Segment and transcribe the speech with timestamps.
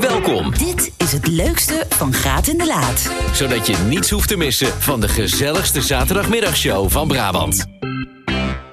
[0.00, 3.10] Welkom, Dit is het leukste van Graat in de Laat.
[3.32, 7.66] zodat je niets hoeft te missen van de gezelligste zaterdagmiddagshow van Brabant.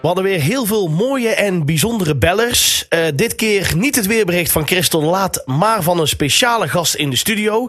[0.02, 2.88] We hadden weer heel veel mooie en bijzondere bellers.
[2.88, 7.10] Eh, dit keer niet het weerbericht van Christel Laat, maar van een speciale gast in
[7.10, 7.68] de studio.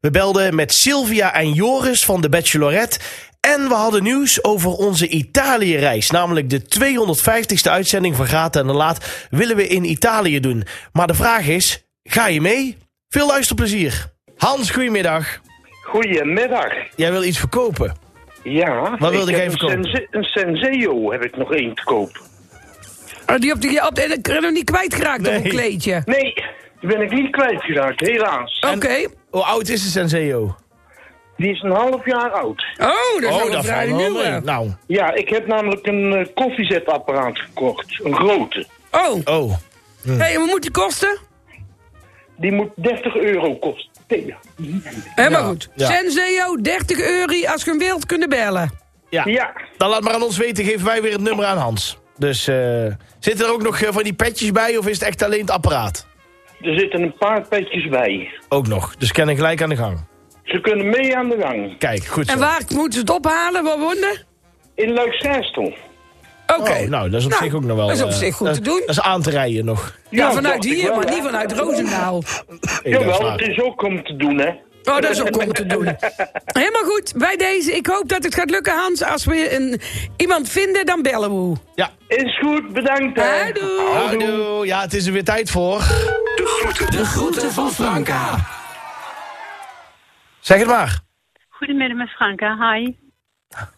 [0.00, 2.98] We belden met Sylvia en Joris van de Bachelorette.
[3.40, 6.10] En we hadden nieuws over onze Italië-reis.
[6.10, 10.64] Namelijk de 250ste uitzending van Graat en de Laat willen we in Italië doen.
[10.92, 12.76] Maar de vraag is, ga je mee?
[13.08, 14.10] Veel luisterplezier.
[14.36, 15.40] Hans, goedemiddag.
[15.84, 16.72] Goedemiddag.
[16.96, 17.96] Jij wil iets verkopen?
[18.42, 19.84] Ja, Wat wilde heb even een, kopen?
[19.84, 22.20] Sense- een Senseo heb ik nog één te koop.
[23.26, 25.34] Oh, die op de, op heb hem niet kwijtgeraakt op Nee.
[25.44, 26.02] een kleedje.
[26.04, 26.34] Nee,
[26.80, 28.64] die ben ik niet kwijtgeraakt, helaas.
[28.74, 29.06] Oké.
[29.30, 30.54] Hoe oud is de Senseo?
[31.36, 32.64] Die is een half jaar oud.
[32.78, 34.40] Oh, dat is een dat vrij.
[34.44, 38.00] Nou, Ja, ik heb namelijk een eh, koffiezetapparaat gekocht.
[38.04, 38.66] Een grote.
[38.90, 39.52] Oh, oh.
[40.06, 41.18] hey, en wat moet die kosten?
[42.40, 43.90] Die moet 30 euro kosten.
[44.08, 44.34] Nee,
[45.14, 45.68] Helemaal goed.
[45.74, 45.86] ja.
[45.90, 47.46] Senseo, 30 euro.
[47.46, 48.70] Als je hem wilt, kunnen bellen.
[49.08, 49.22] Ja.
[49.26, 51.98] Ja, Dan laat maar aan ons weten, geven wij weer het nummer aan Hans.
[52.16, 52.86] Dus eh,
[53.18, 55.50] zitten er ook nog eh, van die petjes bij of is het echt alleen het
[55.50, 56.06] apparaat?
[56.60, 58.30] er zitten een paar petjes bij.
[58.48, 59.98] Ook nog, dus kennen gelijk aan de gang.
[60.44, 61.78] Ze kunnen mee aan de gang.
[61.78, 62.32] Kijk, goed zo.
[62.32, 63.64] En waar moeten ze het ophalen?
[63.64, 64.24] Waar wonen?
[64.74, 65.74] In Luiksgerstel.
[66.58, 66.70] Oké.
[66.70, 67.86] Oh, nou, dat is op Nou, zich ook nog wel...
[67.86, 68.80] dat is op eh, zich goed te doen.
[68.80, 69.98] Dat is aan te rijden nog.
[70.10, 71.14] Ja, Ja, vanuit hier, wel, maar hè?
[71.14, 72.12] niet vanuit Roosendaal.
[72.12, 74.48] Nee, dat is Jawel, het is ook om te doen, hè.
[74.84, 75.84] Oh, dat is ook om te doen.
[76.60, 77.12] Helemaal goed.
[77.16, 79.02] Bij deze, ik hoop dat het gaat lukken, Hans.
[79.02, 79.80] Als we een,
[80.16, 81.56] iemand vinden, dan bellen we.
[81.74, 81.90] Ja.
[82.08, 83.40] Is goed, bedankt, hè.
[83.42, 83.90] Houdoe.
[83.94, 84.66] Houdoe.
[84.66, 85.78] Ja, het is er weer tijd voor.
[86.90, 88.46] De groeten van Franka.
[90.40, 91.00] Zeg het maar.
[91.48, 92.94] Goedemiddag met Franka, hi.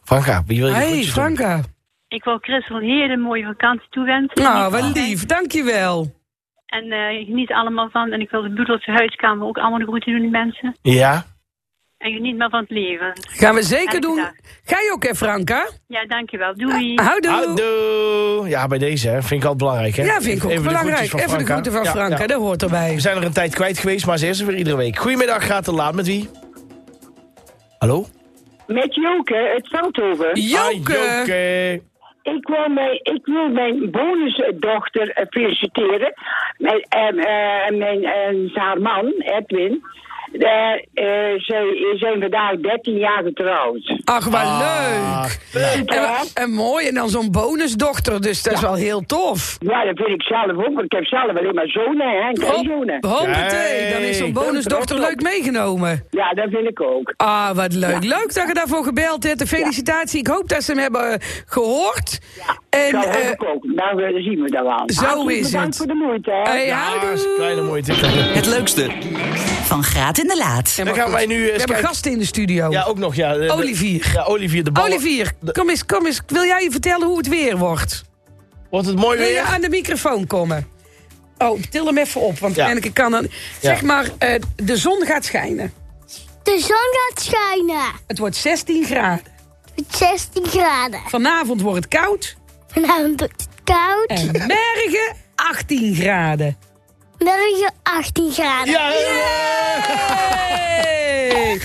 [0.05, 1.65] Franka, wie wil je Hey, groetjes doen?
[2.13, 4.43] Ik wil Christel een hele mooie vakantie toewensen.
[4.43, 5.27] Nou, wat lief.
[5.27, 6.21] Dankjewel.
[6.67, 8.13] En eh geniet allemaal van.
[8.13, 10.77] En ik wil de Boedeltse huiskamer ook allemaal de groeten doen, die mensen.
[10.83, 11.25] Ja.
[11.99, 13.13] En geniet maar van het leven.
[13.21, 14.17] Gaan we zeker doen.
[14.17, 14.33] dag.
[14.65, 15.69] Ga je ook, hè, Franka?
[15.87, 16.55] Ja, dankjewel.
[16.55, 16.95] Doei.
[16.95, 17.31] Houdoe.
[17.31, 18.49] Houdoe.
[18.49, 19.23] Ja, bij deze hè.
[19.23, 19.97] vind ik altijd belangrijk.
[19.97, 20.05] Hè?
[20.05, 21.09] Ja, vind ik ook Even de belangrijk.
[21.11, 22.27] van Even de groeten van Ja, Franka, ja.
[22.27, 22.95] dat hoort erbij.
[22.95, 24.97] We zijn er een tijd kwijt geweest, maar ze is er weer iedere week.
[24.97, 26.31] Goedemiddag, gaat te laat met wie?
[27.79, 28.07] Hallo?
[28.67, 30.41] Met Joke, het Veldhoven.
[30.41, 30.99] Joke.
[30.99, 31.83] Ah, Joke.
[32.23, 36.13] Ik wil mijn, ik wil mijn bonusdochter eh, feliciteren.
[36.59, 39.85] Mijn, eh, mijn, en haar man, Edwin.
[40.33, 44.01] Eh, eh, zij zijn vandaag 13 jaar getrouwd.
[44.05, 45.39] Ach, wat Ah, leuk.
[45.53, 45.97] Leuk, hè?
[46.01, 49.57] En, en mooi, en dan zo'n bonusdochter, dus dat is wel heel tof.
[49.61, 52.35] Ja, dat vind ik zelf ook, want ik heb zelf alleen maar zonen hè, en
[52.35, 53.07] kleinzonen.
[53.07, 56.07] Hoppatee, dan is zo'n bonusdochter leuk meegenomen.
[56.11, 57.15] Ja, dat vind ik ook.
[57.17, 58.05] Ah, wat leuk.
[58.05, 59.41] Leuk dat je daarvoor gebeld hebt.
[59.41, 60.19] Een felicitatie.
[60.19, 62.19] Ik hoop dat ze hem hebben eh, gehoord.
[62.73, 63.65] En, Zo hoop eh, ik ook.
[63.65, 64.83] Nou, eh, zien we dat wel.
[64.87, 65.77] zo Hartelijk is bedankt het.
[65.77, 66.51] voor de moeite, hè.
[66.51, 66.93] hey, Ja,
[67.37, 67.93] kleine moeite.
[67.93, 68.91] Het leukste
[69.65, 70.77] Van Graat in de Laat.
[70.77, 71.87] Dan gaan wij nu We eens hebben kijken.
[71.89, 72.71] gasten in de studio.
[72.71, 73.35] Ja, ook nog, ja.
[73.49, 74.11] Olivier.
[74.15, 74.85] Ja, Olivier de Bal.
[74.85, 76.21] Olivier, kom eens, kom eens.
[76.27, 78.05] Wil jij je vertellen hoe het weer wordt?
[78.71, 79.43] Wordt het mooi Wil je weer?
[79.43, 80.67] aan de microfoon komen?
[81.39, 82.69] Oh, til hem even op, want Ja.
[82.69, 83.27] Enneke kan dan...
[83.61, 85.73] Zeg maar, eh, de zon gaat schijnen.
[86.43, 87.83] De zon gaat schijnen.
[88.07, 89.25] Het wordt 16 graden.
[89.77, 91.01] Met 16 graden.
[91.09, 92.37] Vanavond wordt het koud.
[92.73, 94.07] Vanavond wordt het koud.
[94.07, 96.57] En morgen 18 graden.
[97.19, 98.73] Morgen 18 graden.
[98.73, 98.91] Ja!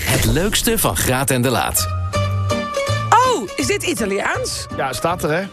[0.00, 1.88] Het leukste van Graat en de Laat.
[3.10, 4.66] Oh, is dit Italiaans?
[4.76, 5.46] ja, staat er, hè?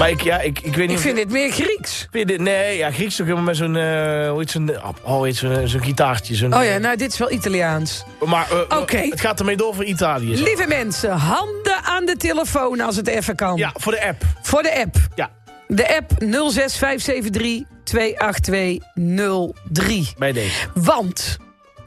[0.00, 2.06] Maar ik, ja, ik, ik weet niet Ik vind dit meer Grieks.
[2.10, 4.70] Vind dit- nee, ja, Grieks toch helemaal met zo'n, eh hoe heet zo'n,
[5.04, 6.34] oh, heet zo'n, zo'n gitaartje.
[6.34, 8.04] Zo'n, Oh ja, nou, dit is wel Italiaans.
[8.24, 8.96] Maar Oké.
[8.98, 10.42] het gaat ermee door voor Italië.
[10.42, 13.56] Lieve mensen, handen aan de telefoon als het even kan.
[13.56, 14.22] Ja, voor de app.
[14.42, 14.96] Voor de app.
[15.14, 15.30] Ja,
[15.68, 20.12] De app 06573 28203.
[20.18, 20.58] bij deze.
[20.74, 21.36] Want,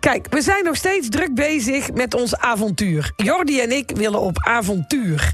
[0.03, 3.12] kijk, we zijn nog steeds druk bezig met ons avontuur.
[3.16, 5.34] Jordi en ik willen op avontuur.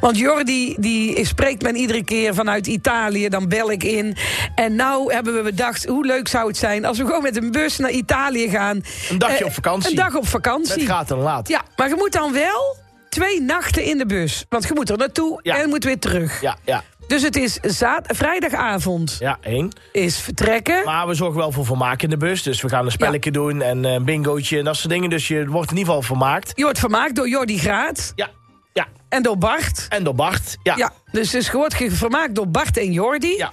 [0.00, 4.16] Want Jordi, die spreekt men iedere keer vanuit Italië, dan bel ik in.
[4.54, 6.84] En nou hebben we bedacht, hoe leuk zou het zijn...
[6.84, 8.80] als we gewoon met een bus naar Italië gaan.
[9.10, 9.90] Een dagje Eh, op vakantie.
[9.90, 10.76] Een dag op vakantie.
[10.76, 11.48] Met gaat en laat.
[11.48, 12.76] Ja, maar je moet dan wel
[13.08, 14.44] twee nachten in de bus.
[14.48, 15.58] Want je moet er naartoe Ja.
[15.62, 16.40] en moet weer terug.
[16.40, 17.58] Ja, ja, Dus het is
[18.06, 19.70] vrijdagavond ja, één.
[19.92, 20.84] is vertrekken.
[20.84, 22.42] Maar we zorgen wel voor vermaak in de bus.
[22.42, 25.10] Dus we gaan een spelletje doen en eh, een bingootje en dat soort dingen.
[25.10, 26.52] Dus je wordt in ieder geval vermaakt.
[26.54, 28.30] Je wordt vermaakt door Jordi Graat Ja,
[28.78, 28.86] ja.
[29.08, 29.86] en door Bart.
[29.88, 30.56] En door Bart.
[30.62, 30.74] Ja.
[30.76, 33.36] Ja, dus het wordt ge- vermaakt door Bart en Jordi.
[33.36, 33.52] Ja.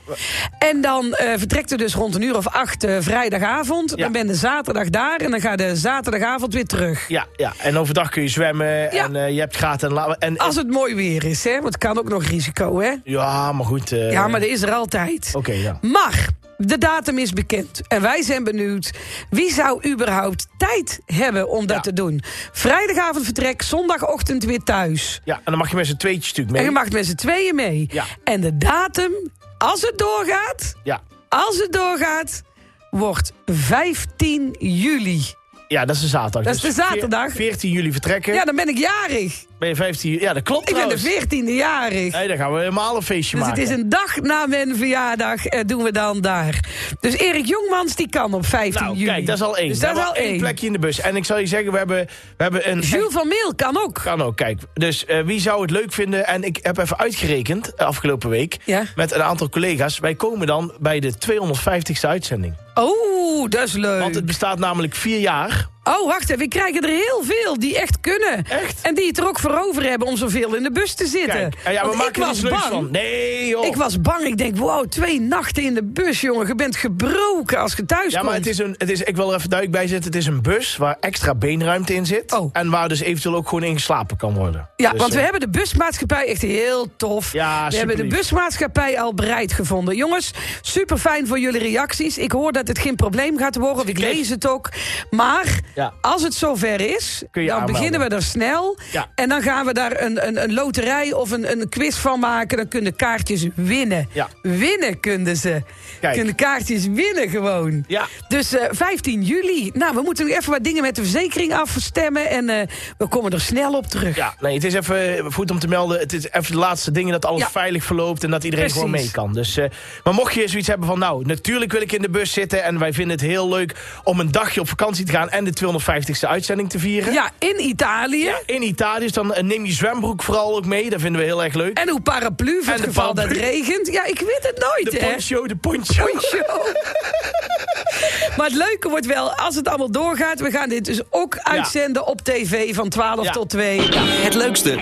[0.60, 3.90] En dan eh, vertrekt er dus rond een uur of acht eh, vrijdagavond.
[3.90, 3.96] Ja.
[3.96, 7.08] Dan ben je zaterdag daar en dan ga je zaterdagavond weer terug.
[7.08, 8.90] Ja, ja, en overdag kun je zwemmen Ja.
[9.04, 11.52] en eh, je hebt gaat en en, Als het mooi weer is, hè?
[11.54, 12.92] Want het kan ook nog risico, hè?
[13.04, 13.90] Ja, maar goed.
[13.90, 15.32] Ja, maar dat is er altijd.
[15.36, 15.78] Oké, ja.
[15.82, 16.28] Maar
[16.58, 17.82] de datum is bekend.
[17.88, 18.92] En wij zijn benieuwd,
[19.30, 21.82] wie zou überhaupt tijd hebben om dat Ja.
[21.82, 22.22] te doen?
[22.52, 25.22] Vrijdagavond vertrek, zondagochtend weer thuis.
[25.26, 26.74] Ja, en dan mag je met z'n tweetjes natuurlijk En mee.
[26.74, 27.88] je mag met z'n tweeën mee.
[27.92, 28.04] Ja.
[28.24, 29.12] En de datum,
[29.58, 31.02] als het doorgaat, Ja.
[31.30, 32.42] als het doorgaat,
[32.90, 35.22] wordt 15 juli.
[35.68, 36.44] ja, dat is de zaterdag.
[36.44, 37.32] Dat is Dus de zaterdag.
[37.32, 38.34] veer- 14 juli vertrekken.
[38.34, 39.44] Ja, dan ben ik jarig.
[39.66, 40.24] Ben je 15 juli?
[40.24, 41.26] Ja, dat klopt Ik ben de trouwens.
[41.26, 42.14] 14e jarig.
[42.14, 43.62] Nee, dan gaan we helemaal een feestje Dus maken.
[43.62, 46.60] het is een dag na mijn verjaardag eh, doen we dan daar.
[47.00, 49.10] Dus Erik Jongmans die kan op 15 Nou, juli.
[49.12, 49.68] kijk, dat is al één.
[49.68, 50.38] Dus dat is al één één.
[50.40, 51.00] plekje in de bus.
[51.00, 52.08] En ik zal je zeggen, we hebben,
[52.38, 52.80] we hebben een...
[52.80, 54.00] Jules van Meel kan ook.
[54.04, 54.60] Kan ook, kijk.
[54.74, 56.28] Dus eh, wie zou het leuk vinden?
[56.28, 58.58] En ik heb even uitgerekend, eh, afgelopen week...
[58.64, 58.84] Ja.
[58.96, 60.00] met een aantal collega's.
[60.00, 62.54] Wij komen dan bij de 250ste uitzending.
[62.74, 64.00] Oh, dat is leuk.
[64.00, 65.68] Want het bestaat namelijk vier jaar.
[65.88, 66.38] Oh, wacht even.
[66.38, 68.46] We krijgen er heel veel die echt kunnen.
[68.50, 68.82] Echt?
[68.82, 71.54] En die het er ook voor over hebben om zoveel in de bus te zitten.
[71.64, 72.72] Kijk, ja, we maken ik was leuks bang.
[72.74, 72.92] van.
[72.92, 73.66] Nee, joh.
[73.66, 74.24] Ik was bang.
[74.24, 76.48] Ik denk, wow, twee nachten in de bus, jongen.
[76.48, 78.30] Je bent gebroken als je thuis Ja, komt.
[78.32, 80.12] maar het is een, het is, ik wil er even duidelijk bij zetten.
[80.12, 82.34] Het is een bus waar extra beenruimte in zit.
[82.34, 82.50] Oh.
[82.54, 84.70] En waar dus eventueel ook gewoon in geslapen kan worden.
[84.76, 87.34] Ja, Dus, want we eh, hebben de busmaatschappij echt heel tof.
[87.34, 89.96] Ja, we hebben de busmaatschappij al bereid gevonden.
[89.96, 92.18] Jongens, super fijn voor jullie reacties.
[92.18, 93.88] Ik hoor dat het geen probleem gaat worden.
[93.88, 94.70] Ik lees het ook.
[95.10, 95.94] Maar Ja.
[96.02, 97.74] als het zover is, dan aanmelden.
[97.74, 98.78] beginnen we er snel.
[98.92, 99.08] Ja.
[99.16, 102.58] En dan gaan we daar een, een, een loterij of een, een quiz van maken.
[102.58, 104.10] Dan kunnen kaartjes winnen.
[104.12, 104.30] Ja.
[104.42, 105.62] Winnen kunnen ze.
[106.00, 106.16] Kijk.
[106.16, 107.84] Kunnen kaartjes winnen gewoon.
[107.88, 108.06] Ja.
[108.28, 109.72] Dus eh, 15 juli.
[109.74, 112.30] Nou, we moeten nog even wat dingen met de verzekering afstemmen.
[112.30, 112.68] En eh,
[112.98, 114.16] we komen er snel op terug.
[114.16, 116.00] Ja, nee, het is even goed om te melden.
[116.00, 118.84] Het is even de laatste dingen dat alles veilig verloopt en dat iedereen Precies.
[118.84, 119.34] gewoon mee kan.
[119.34, 119.70] Dus, eh,
[120.04, 122.80] maar mocht je zoiets hebben van, nou, natuurlijk wil ik in de bus zitten en
[122.80, 126.28] wij vinden het heel leuk om een dagje op vakantie te gaan en de 250ste
[126.28, 127.14] uitzending te vieren.
[127.14, 128.32] Ja, in Italië.
[128.46, 130.90] In Italië, dus dan eh, neem je zwembroek vooral ook mee.
[130.90, 131.78] Dat vinden we heel erg leuk.
[131.78, 133.88] En uw paraplu voor En het de geval dat het regent.
[133.88, 135.12] Ja, ik weet het nooit, de hè.
[135.12, 136.06] poncho, de poncho.
[136.06, 136.44] Poncho.
[138.38, 140.40] maar het leuke wordt wel, als het allemaal doorgaat...
[140.40, 143.32] we gaan dit dus ook uitzenden op tv van 12 Ja.
[143.32, 143.82] tot 2.
[143.98, 144.80] Het leukste.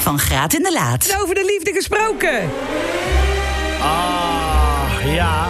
[0.00, 1.06] Van Graat in de Laat.
[1.06, 2.50] En over de liefde gesproken.
[3.80, 5.48] Ah, ja.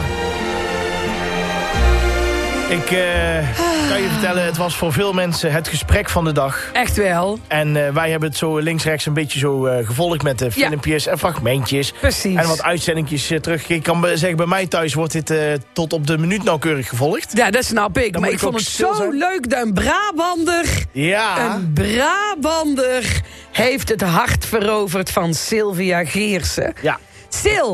[2.72, 6.70] Ik eh, kan je vertellen, het was voor veel mensen het gesprek van de dag.
[6.72, 7.38] Echt wel.
[7.48, 10.68] En eh, wij hebben het zo links-rechts een beetje zo eh, gevolgd met de Ja.
[10.68, 11.92] filmpjes en fragmentjes.
[11.92, 12.36] Precies.
[12.36, 13.68] En wat uitzendingjes terug.
[13.68, 17.36] Ik kan zeggen, bij mij thuis wordt dit tot op de minuut nauwkeurig gevolgd.
[17.36, 18.12] Ja, dat snap ik.
[18.12, 19.16] Dan maar ik vond het zo zijn.
[19.18, 20.66] leuk dat een Brabander...
[20.92, 21.54] Ja.
[21.54, 23.20] Een Brabander
[23.52, 26.72] heeft het hart veroverd van Sylvia Geersen.
[26.82, 26.98] Ja.
[27.40, 27.70] Sil,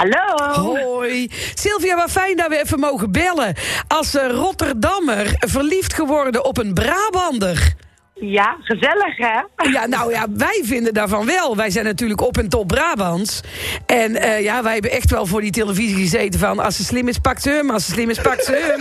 [0.00, 0.52] Hallo.
[0.52, 1.30] Hoi.
[1.54, 3.54] Sylvia, wat fijn dat we even mogen bellen.
[3.88, 7.72] Als eh, Rotterdammer verliefd geworden op een Brabander.
[8.14, 9.40] Ja, gezellig hè?
[9.70, 11.56] Ja, nou ja, wij vinden daarvan wel.
[11.56, 13.40] Wij zijn natuurlijk op en top Brabants.
[13.86, 16.58] En eh, ja, wij hebben echt wel voor die televisie gezeten van...
[16.58, 17.70] als ze slim is, pakt ze hem.
[17.70, 18.80] Als ze slim is, pakt ze hem.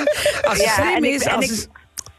[0.50, 1.28] Als ze Ja, slim ik- is...
[1.28, 1.68] als ze-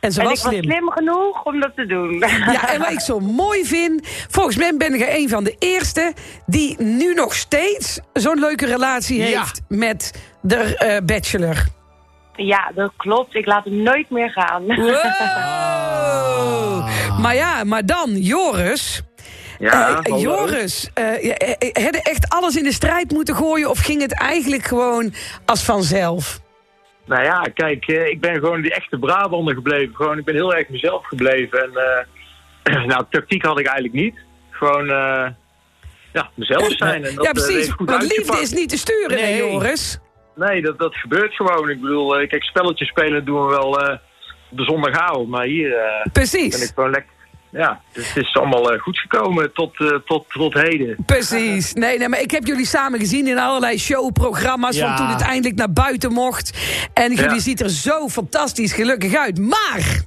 [0.00, 0.90] en ze en was ik was slim.
[0.90, 2.18] genoeg om dat te doen.
[2.52, 4.08] Ja, en wat ik zo mooi vind...
[4.30, 6.12] volgens mij ben je een van de eerste...
[6.46, 9.24] die nu nog steeds zo'n leuke relatie Ja.
[9.24, 9.60] heeft...
[9.68, 10.12] met
[10.42, 11.64] de eh, bachelor.
[12.36, 13.34] Ja, dat klopt.
[13.34, 14.64] Ik laat hem nooit meer gaan.
[14.66, 14.80] Wow.
[17.20, 19.02] Maar ja, maar dan, Joris...
[19.58, 20.20] Ja, Eh.
[20.20, 23.70] Joris, eh, je- eh, eh, had je echt alles in de strijd moeten gooien...
[23.70, 25.12] of ging het eigenlijk gewoon
[25.44, 26.40] als vanzelf?
[27.10, 29.94] Nou ja, kijk, eh, ik ben gewoon die echte Brabander gebleven.
[29.94, 31.62] Gewoon, ik ben heel erg mezelf gebleven.
[31.62, 31.70] En
[32.62, 34.18] eh, nou, tactiek had ik eigenlijk niet.
[34.50, 35.28] Gewoon, eh,
[36.12, 37.04] ja, mezelf zijn.
[37.04, 37.70] En dat, ja, precies.
[37.70, 39.36] goed Want liefde is niet te sturen, hè, Nee.
[39.36, 39.98] Joris?
[40.34, 41.70] Nee, dat, dat gebeurt gewoon.
[41.70, 43.96] Ik bedoel, kijk, spelletjes spelen doen we wel eh,
[44.50, 45.28] op de zondagavond.
[45.28, 45.70] Maar hier
[46.12, 46.22] ben
[46.62, 47.12] ik gewoon lekker...
[47.50, 50.96] Ja, dus het is allemaal eh, goed gekomen tot, eh, tot, tot heden.
[51.06, 51.72] Precies.
[51.72, 54.76] Nee, nee, maar ik heb jullie samen gezien in allerlei showprogramma's...
[54.76, 54.86] Ja.
[54.86, 56.58] van toen het eindelijk naar buiten mocht.
[56.94, 57.22] En Ja.
[57.22, 59.38] jullie ziet er zo fantastisch gelukkig uit.
[59.38, 60.00] Maar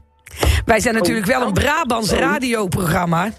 [0.66, 3.30] wij zijn natuurlijk wel een Brabants radioprogramma.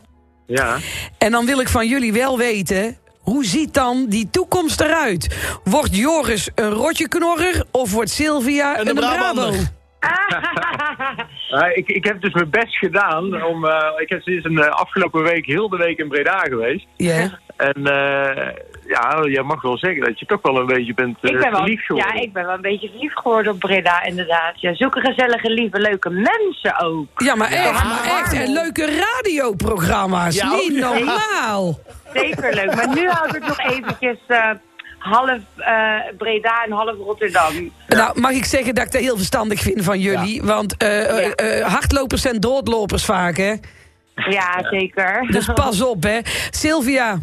[0.47, 0.77] Ja.
[1.19, 2.97] En dan wil ik van jullie wel weten...
[3.25, 5.37] Hoe ziet dan die toekomst eruit?
[5.65, 8.95] Wordt Joris een rotjeknorrer of wordt Sylvia En een, een.
[8.95, 9.53] Brabo?
[11.49, 13.45] Ja, ik, ik heb dus mijn best gedaan.
[13.45, 16.87] Om, eh, ik heb sinds een eh, afgelopen week heel de week in Breda geweest.
[16.97, 17.39] Ja.
[17.57, 18.55] En eh,
[18.87, 21.61] ja, je mag wel zeggen dat je toch wel een beetje bent ik ben wel,
[21.61, 22.15] verliefd geworden.
[22.15, 24.61] ja, ik ben wel een beetje verliefd geworden op Breda, inderdaad.
[24.61, 27.07] Ja, zulke gezellige, lieve, leuke mensen ook.
[27.17, 28.33] Ja, maar echt, maar echt.
[28.33, 30.37] En leuke radioprogramma's.
[30.37, 30.93] Ja, Niet ja.
[30.93, 31.79] normaal.
[32.15, 32.75] Zeker leuk.
[32.75, 34.51] Maar nu houdt het nog eventjes eh,
[35.05, 37.73] half eh, Breda en half Rotterdam.
[37.89, 40.43] Nou, mag ik zeggen dat ik dat heel verstandig vind van jullie?
[40.43, 41.69] Want eh, eh, Ja.
[41.69, 43.55] hardlopers zijn doodlopers vaak, hè?
[44.15, 45.27] Ja, zeker.
[45.31, 46.19] Dus pas op, hè.
[46.51, 47.21] Sylvia,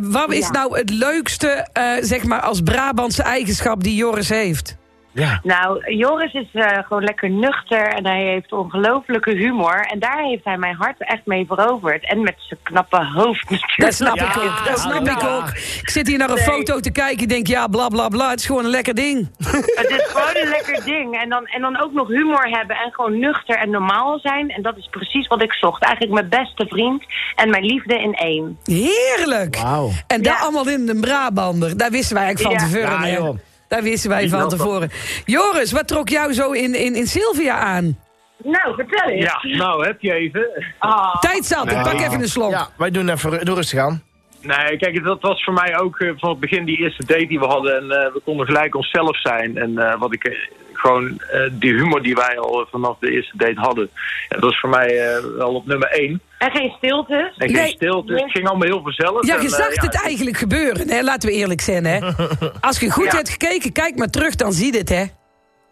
[0.00, 1.68] wat is nou het leukste,
[2.00, 4.76] zeg maar, als Brabantse eigenschap die Joris heeft?
[5.14, 5.40] Ja.
[5.42, 9.80] Nou, Joris is eh, gewoon lekker nuchter en hij heeft ongelofelijke humor.
[9.90, 12.06] En daar heeft hij mijn hart echt mee veroverd.
[12.08, 13.80] En met zijn knappe hoofd natuurlijk.
[13.80, 14.64] Dat snap Ja, ik ook.
[14.66, 15.12] Dat snap ja.
[15.12, 15.48] ik ook.
[15.82, 16.44] Ik zit hier naar een Nee.
[16.44, 17.22] foto te kijken.
[17.22, 18.30] Ik denk, ja, bla bla bla.
[18.30, 19.28] Het is gewoon een lekker ding.
[19.80, 21.20] Het is gewoon een lekker ding.
[21.22, 24.48] En dan, en dan ook nog humor hebben en gewoon nuchter en normaal zijn.
[24.50, 25.82] En dat is precies wat ik zocht.
[25.84, 27.04] Eigenlijk mijn beste vriend
[27.34, 28.58] en mijn liefde in één.
[28.64, 29.56] Heerlijk.
[29.56, 29.90] Wauw.
[30.06, 30.38] En dat Ja.
[30.40, 31.76] allemaal in een Brabander.
[31.76, 32.72] Daar wisten wij eigenlijk van Ja.
[32.74, 33.06] tevoren.
[33.08, 33.38] Ja, joh.
[33.72, 34.48] Daar wisten wij van.
[34.48, 34.90] tevoren.
[35.24, 37.98] Joris, wat trok jou zo in, in, in Sylvia aan?
[38.42, 39.24] Nou, vertel eens.
[39.24, 40.64] Ja, nou heb je even.
[40.78, 41.20] Ah.
[41.20, 41.70] Tijd zat.
[41.70, 42.50] Ik pak even een slok.
[42.50, 44.02] Ja, wij doen even doe rustig aan.
[44.42, 47.38] Nee, kijk, dat was voor mij ook eh, van het begin die eerste date die
[47.38, 47.76] we hadden.
[47.76, 49.56] En eh, we konden gelijk onszelf zijn.
[49.56, 53.60] En eh, wat ik gewoon, eh, die humor die wij al vanaf de eerste date
[53.60, 53.90] hadden.
[54.28, 56.20] Ja, dat was voor mij eh, wel op nummer één.
[56.38, 57.36] En geen stiltes.
[57.36, 57.68] En geen Nee.
[57.72, 58.12] stilte.
[58.12, 59.26] Het ging allemaal heel vanzelf.
[59.26, 61.02] Ja, En, je zag ja, het eigenlijk gebeuren, hè?
[61.02, 61.84] laten we eerlijk zijn.
[61.84, 62.00] Hè?
[62.60, 63.16] Als je goed Ja.
[63.16, 64.88] hebt gekeken, kijk maar terug, dan zie je het.
[64.88, 65.04] Hè?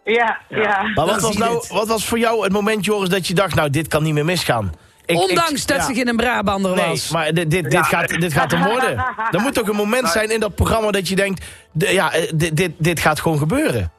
[0.03, 0.83] Ja, ja.
[0.95, 3.69] Maar wat was, nou, wat was voor jou het moment, Joris, dat je dacht, nou,
[3.69, 4.71] dit kan niet meer misgaan?
[5.05, 5.85] Ik- ik- Ondanks dat ja.
[5.85, 7.09] ze geen een Brabander Nee, was.
[7.09, 9.05] maar dit, dit, dit, gaat, dit gaat hem worden.
[9.31, 11.45] Er moet toch een moment zijn in dat programma dat je denkt...
[11.71, 13.91] de- ja, eh, dit, dit, dit gaat gewoon gebeuren.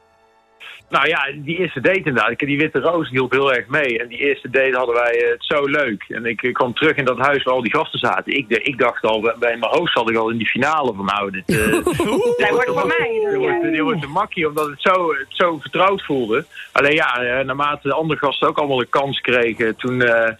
[0.89, 2.39] Nou ja, die eerste date inderdaad.
[2.39, 3.99] Die witte roos hielp heel erg mee.
[3.99, 6.05] En die eerste date hadden wij eh, het zo leuk.
[6.07, 8.37] En ik eh, kwam terug in dat huis waar al die gasten zaten.
[8.37, 11.31] Ik, ik dacht al, bij mijn hoofd zat ik al in die finale van nou,
[11.31, 13.27] dit, eh, wordt voor mij.
[13.29, 16.45] dit, wordt, dit wordt een makkie, omdat het zo, het zo vertrouwd voelde.
[16.71, 20.31] Alleen ja, eh, naarmate de andere gasten ook allemaal een kans kregen, toen eh,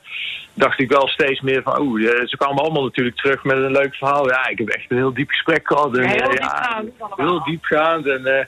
[0.53, 3.71] dacht ik wel steeds meer van, oeh, eh, ze kwamen allemaal natuurlijk terug met een
[3.71, 4.29] leuk verhaal.
[4.29, 5.97] Ja, ik heb echt een heel diep gesprek gehad.
[5.97, 6.89] En, Heel eh, diepgaand.
[7.15, 8.07] Heel diepgaand.
[8.07, 8.45] En, eh,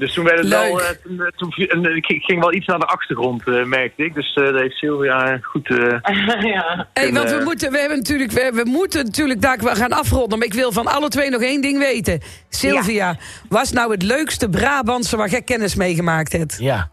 [0.00, 0.60] dus toen werd het Leuk.
[0.60, 4.04] wel, eh, toen, eh, toen, eh, ik ging- wel iets naar de achtergrond, eh, merkte
[4.04, 4.14] ik.
[4.14, 5.68] Dus eh dat heeft Sylvia goed...
[5.70, 6.88] eh, ja.
[6.94, 10.38] Hey, want we moeten, we, hebben natuurlijk, we, we moeten natuurlijk daar we gaan afronden.
[10.38, 12.20] Maar ik wil van alle twee nog één ding weten.
[12.48, 13.16] Sylvia,
[13.48, 16.56] was nou het leukste Brabantse waar jij kennis mee gemaakt hebt?
[16.58, 16.90] Ja.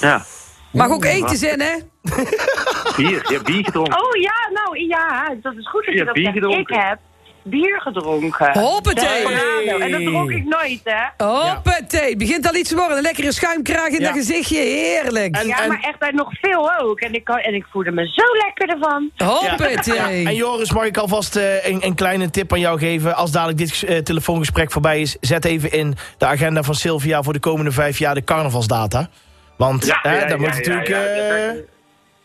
[0.00, 0.24] ja,
[0.72, 1.72] Mag ook eten zijn, hè?
[2.96, 3.08] bier.
[3.08, 4.02] Je hebt bier gedronken.
[4.04, 6.36] Oh ja, nou ja, dat is goed dat je Je dat hebt bier zegt.
[6.36, 6.88] Ik gedronken.
[6.88, 6.98] heb
[7.48, 8.58] bier gedronken.
[8.58, 9.26] Hoppatee.
[9.80, 11.24] En dat dronk ik nooit, hè.
[11.26, 12.96] Hoppatee, het begint al iets te worden.
[12.96, 14.06] Een lekkere schuimkraag in Ja.
[14.06, 15.36] dat gezichtje, heerlijk.
[15.36, 17.00] En- Ja, maar echt uit nog veel ook.
[17.00, 19.10] En ik, kan- en ik voelde me zo lekker ervan.
[19.16, 20.26] Hoppatee.
[20.26, 23.16] En Joris, mag ik alvast eh, een, een kleine tip aan jou geven?
[23.16, 25.16] Als dadelijk dit eh, telefoongesprek voorbij is...
[25.20, 29.08] zet even in de agenda van Sylvia voor de komende vijf jaar de carnavalsdata.
[29.56, 30.88] Want Ja, hè, ja, dat ja, moet ja, natuurlijk...
[30.88, 31.50] ja, eh.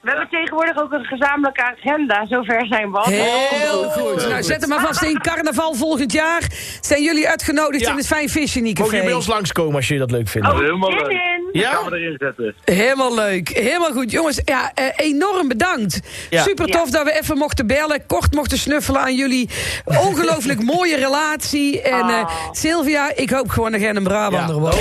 [0.03, 2.25] We hebben tegenwoordig ook een gezamenlijke agenda.
[2.29, 3.09] Zover zijn we al.
[3.09, 4.29] Heel goed.
[4.29, 5.21] Nou, zet hem maar vast in.
[5.21, 6.41] Carnaval volgend jaar.
[6.81, 7.89] Zijn jullie uitgenodigd Ja.
[7.91, 10.51] in het Fijn Visje Mogen je bij ons langskomen als jullie dat leuk vinden?
[10.51, 11.07] Oh, Helemaal leuk.
[11.11, 11.49] in.
[11.51, 11.71] Ja?
[11.71, 12.55] Gaan we erin zetten.
[12.63, 13.49] Helemaal leuk.
[13.49, 14.11] Helemaal goed.
[14.11, 15.99] Jongens, ja, eh, enorm bedankt.
[16.29, 16.43] Ja.
[16.43, 18.05] Super tof dat we even mochten bellen.
[18.05, 19.49] Kort mochten snuffelen aan jullie.
[19.85, 21.81] Ongelooflijk mooie relatie.
[21.81, 24.61] En eh, Sylvia, ik hoop gewoon dat jij een Brabander Ja.
[24.61, 24.77] wordt.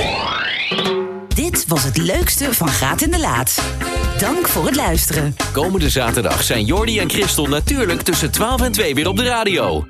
[1.34, 3.62] Dit was het leukste van Graat in de Laat.
[4.22, 5.36] Dank voor het luisteren.
[5.52, 9.84] Komende zaterdag zijn Jordi en Christel natuurlijk tussen 12 en 2 weer op de radio.